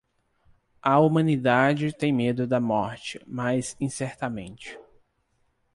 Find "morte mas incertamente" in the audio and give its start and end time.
2.59-4.75